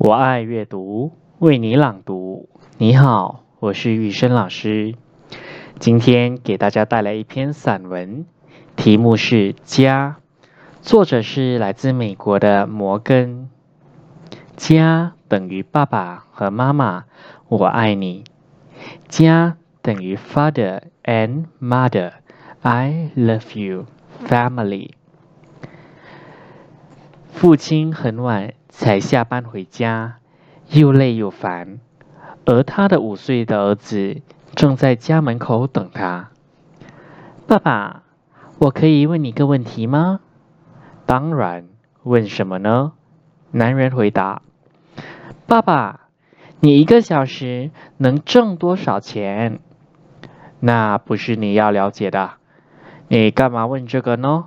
[0.00, 1.10] 我爱阅读，
[1.40, 2.48] 为你朗读。
[2.76, 4.94] 你好，我是雨生老师。
[5.80, 8.24] 今天给大家带来一篇散文，
[8.76, 10.18] 题目是《家》，
[10.82, 13.50] 作者是来自美国的摩根。
[14.56, 17.06] 家等于爸爸和妈妈，
[17.48, 18.22] 我爱你。
[19.08, 23.86] 家等于 father and mother，I love you,
[24.28, 24.90] family。
[27.38, 30.16] 父亲很晚才下班回家，
[30.70, 31.78] 又累又烦，
[32.44, 34.22] 而他的五岁的儿子
[34.56, 36.30] 正在家门口等他。
[37.46, 38.02] 爸爸，
[38.58, 40.18] 我可以问你个问题吗？
[41.06, 41.68] 当然，
[42.02, 42.94] 问什么呢？
[43.52, 44.42] 男人回答：
[45.46, 46.08] 爸爸，
[46.58, 49.60] 你一个小时能挣多少钱？
[50.58, 52.32] 那不是你要了解的，
[53.06, 54.46] 你干嘛问这个呢？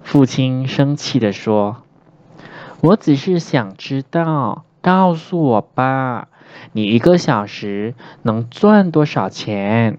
[0.00, 1.83] 父亲生气地说。
[2.84, 6.28] 我只是想知道，告诉我吧，
[6.72, 9.96] 你一个小时能赚多少钱？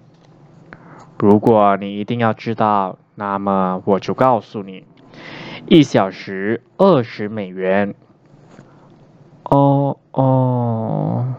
[1.18, 4.84] 如果你一定要知道，那么我就告诉你，
[5.66, 7.96] 一小时二十美元。
[9.42, 11.34] 哦哦，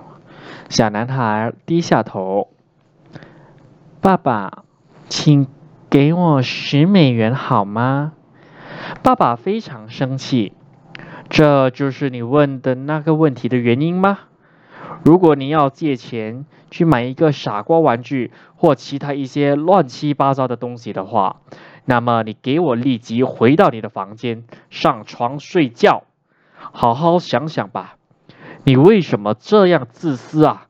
[0.67, 2.49] 小男孩低下头。
[4.01, 4.65] 爸爸，
[5.07, 5.47] 请
[5.89, 8.11] 给我十美元好吗？
[9.01, 10.51] 爸爸非常生气。
[11.29, 14.19] 这就是你问的那个问题的原因吗？
[15.03, 21.37] 如果你要借钱去买一个傻瓜玩具或其他一些乱七八糟的东西的话，
[21.85, 26.03] 那么你给我立即回到你的房间，上床睡觉，
[26.55, 27.97] 好好想想吧。
[28.63, 30.67] 你为什么这样自私啊？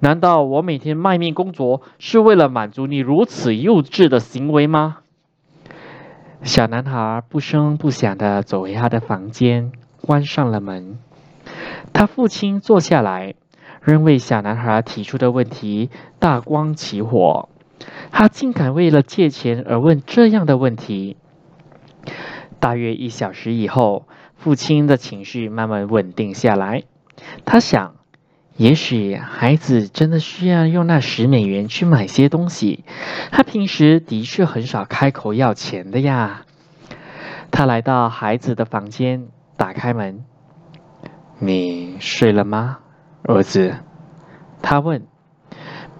[0.00, 4.98] 难道我每天卖命工作是为了满足你如此幼稚的行为吗？
[6.42, 9.72] 小男孩不声不响地走回他的房间。
[10.02, 10.98] 关上了门，
[11.92, 13.34] 他父亲坐下来，
[13.80, 17.48] 仍为小男孩提出的问题大光起火。
[18.10, 21.16] 他竟敢为了借钱而问这样的问题。
[22.60, 26.82] 大约一小时以后，父亲的情绪慢慢稳定下来。
[27.44, 27.94] 他想，
[28.56, 32.84] 也许孩子真的需要用那十美元去买些东西。
[33.30, 36.42] 他平时的确很少开口要钱的呀。
[37.50, 39.28] 他来到孩子的房间。
[39.82, 40.24] 开门，
[41.40, 42.78] 你睡了吗，
[43.24, 43.74] 儿子？
[44.62, 45.04] 他问。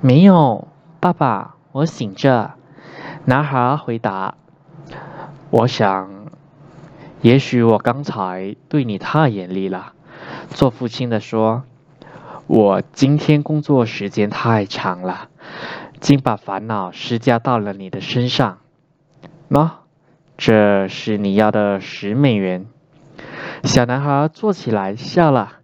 [0.00, 0.68] 没有，
[1.00, 2.52] 爸爸，我醒着。
[3.24, 4.36] 男孩回答。
[5.50, 6.28] 我想，
[7.22, 9.94] 也许我刚才对你太严厉了。
[10.50, 11.64] 做父亲的说，
[12.46, 15.28] 我今天工作时间太长了，
[15.98, 18.58] 竟把烦恼施加到了你的身上。
[19.50, 19.70] 喏，
[20.36, 22.68] 这是你要的十美元。
[23.64, 25.58] 小男孩坐起来笑了。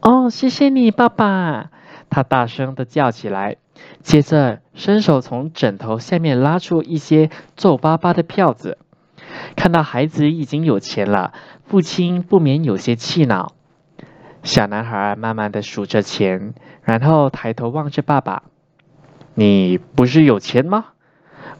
[0.00, 1.70] 哦，谢谢你，爸爸！
[2.08, 3.56] 他大声的叫起来，
[4.02, 8.78] 接着伸手从枕头下面拉出一些皱巴巴的票子。
[9.56, 11.34] 看到孩子已经有钱了，
[11.66, 13.52] 父亲不免有些气恼。
[14.42, 18.44] 小男孩慢慢的数着钱，然后抬头望着爸爸
[19.34, 20.86] ：“你不是有钱吗？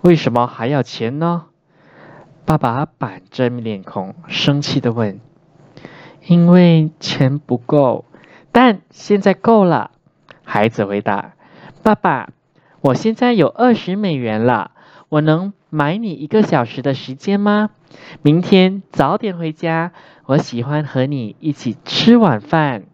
[0.00, 1.46] 为什么还要钱呢？”
[2.46, 5.20] 爸爸板着脸孔，生气的问。
[6.28, 8.05] 因为钱不够，
[8.53, 9.93] 但现在够了。
[10.44, 11.33] 孩子回答
[11.83, 12.28] ：“爸爸，
[12.83, 14.72] 我现在有二十美元了，
[15.09, 17.71] 我能买你一个小时的时间吗？
[18.21, 19.93] 明天早点回家，
[20.27, 22.84] 我喜欢和你一起吃晚饭。”